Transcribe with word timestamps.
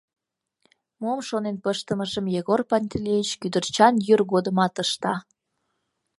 Мом 1.01 1.19
шонен 1.27 1.57
пыштымыжым 1.63 2.25
Егор 2.39 2.61
Пантелеич 2.69 3.29
кӱдырчан 3.41 3.93
йӱр 4.07 4.21
годымат 4.33 4.75
ышта. 4.83 5.13